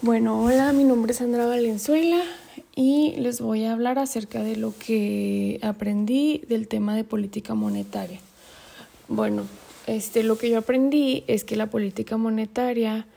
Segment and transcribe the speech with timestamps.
[0.00, 2.22] Bueno, hola, mi nombre es Sandra Valenzuela
[2.76, 8.20] y les voy a hablar acerca de lo que aprendí del tema de política monetaria.
[9.08, 9.42] Bueno,
[9.88, 13.08] este, lo que yo aprendí es que la política monetaria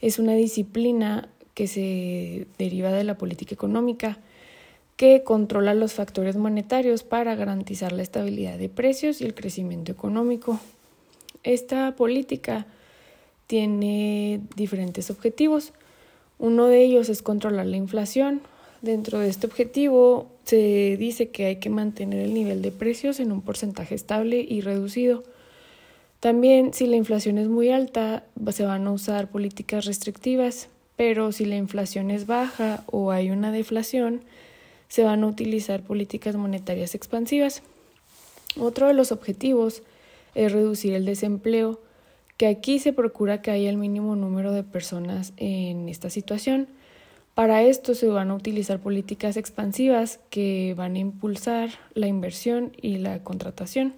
[0.00, 4.16] es una disciplina que se deriva de la política económica
[4.96, 10.60] que controla los factores monetarios para garantizar la estabilidad de precios y el crecimiento económico.
[11.42, 12.66] Esta política
[13.48, 15.72] tiene diferentes objetivos
[16.40, 18.40] uno de ellos es controlar la inflación.
[18.80, 23.30] Dentro de este objetivo se dice que hay que mantener el nivel de precios en
[23.30, 25.22] un porcentaje estable y reducido.
[26.18, 31.44] También si la inflación es muy alta se van a usar políticas restrictivas, pero si
[31.44, 34.22] la inflación es baja o hay una deflación
[34.88, 37.62] se van a utilizar políticas monetarias expansivas.
[38.58, 39.82] Otro de los objetivos
[40.34, 41.80] es reducir el desempleo
[42.40, 46.68] que aquí se procura que haya el mínimo número de personas en esta situación.
[47.34, 52.96] Para esto se van a utilizar políticas expansivas que van a impulsar la inversión y
[52.96, 53.92] la contratación.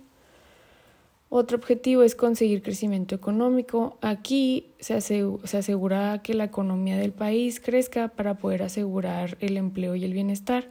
[1.28, 3.96] Otro objetivo es conseguir crecimiento económico.
[4.00, 10.04] Aquí se, asegura que la economía del país crezca para poder asegurar el empleo y
[10.04, 10.66] el bienestar.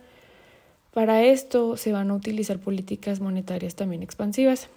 [0.93, 4.67] Para esto se van a utilizar políticas monetarias también expansivas.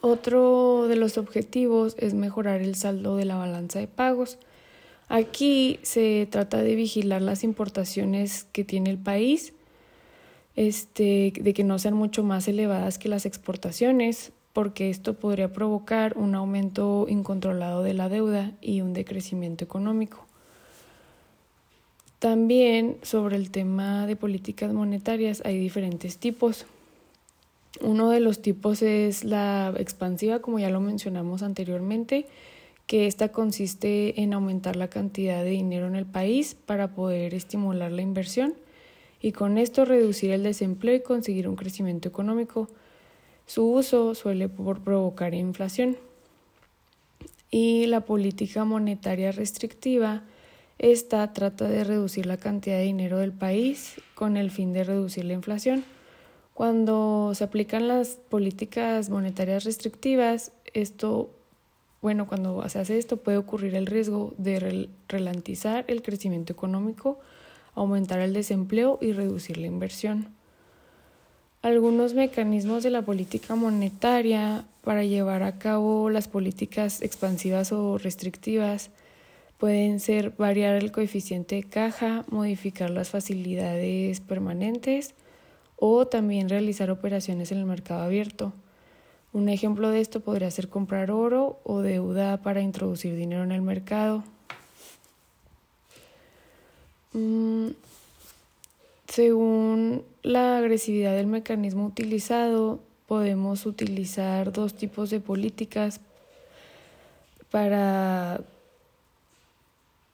[0.00, 4.38] Otro de los objetivos es mejorar el saldo de la balanza de pagos.
[5.08, 9.52] Aquí se trata de vigilar las importaciones que tiene el país,
[10.56, 16.16] este, de que no sean mucho más elevadas que las exportaciones, porque esto podría provocar
[16.16, 20.26] un aumento incontrolado de la deuda y un decrecimiento económico.
[22.20, 26.64] También sobre el tema de políticas monetarias hay diferentes tipos.
[27.80, 32.26] Uno de los tipos es la expansiva, como ya lo mencionamos anteriormente,
[32.86, 37.90] que esta consiste en aumentar la cantidad de dinero en el país para poder estimular
[37.90, 38.54] la inversión
[39.20, 42.68] y con esto reducir el desempleo y conseguir un crecimiento económico.
[43.46, 45.96] Su uso suele provocar inflación.
[47.50, 50.24] Y la política monetaria restrictiva,
[50.78, 55.24] esta trata de reducir la cantidad de dinero del país con el fin de reducir
[55.24, 55.84] la inflación.
[56.54, 61.28] Cuando se aplican las políticas monetarias restrictivas, esto,
[62.00, 67.18] bueno, cuando se hace esto puede ocurrir el riesgo de ralentizar el crecimiento económico,
[67.74, 70.28] aumentar el desempleo y reducir la inversión.
[71.62, 78.90] Algunos mecanismos de la política monetaria para llevar a cabo las políticas expansivas o restrictivas
[79.58, 85.14] pueden ser variar el coeficiente de caja, modificar las facilidades permanentes,
[85.76, 88.52] o también realizar operaciones en el mercado abierto.
[89.32, 93.62] Un ejemplo de esto podría ser comprar oro o deuda para introducir dinero en el
[93.62, 94.22] mercado.
[97.12, 97.68] Mm,
[99.08, 106.00] según la agresividad del mecanismo utilizado, podemos utilizar dos tipos de políticas
[107.50, 108.40] para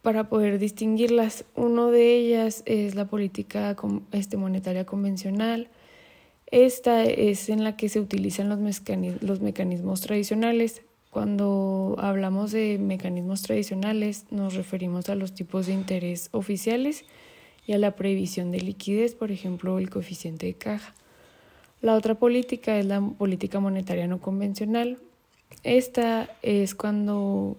[0.03, 1.45] para poder distinguirlas.
[1.55, 3.77] Uno de ellas es la política
[4.13, 5.69] este, monetaria convencional.
[6.47, 8.59] Esta es en la que se utilizan los,
[9.21, 10.83] los mecanismos tradicionales.
[11.11, 17.05] Cuando hablamos de mecanismos tradicionales nos referimos a los tipos de interés oficiales
[17.67, 20.95] y a la previsión de liquidez, por ejemplo, el coeficiente de caja.
[21.83, 24.99] La otra política es la política monetaria no convencional.
[25.63, 27.57] Esta es cuando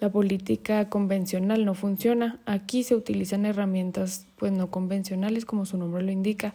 [0.00, 2.40] la política convencional no funciona.
[2.46, 6.54] Aquí se utilizan herramientas pues no convencionales como su nombre lo indica,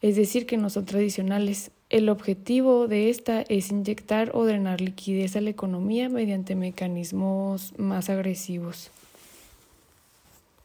[0.00, 1.70] es decir, que no son tradicionales.
[1.90, 8.10] El objetivo de esta es inyectar o drenar liquidez a la economía mediante mecanismos más
[8.10, 8.90] agresivos.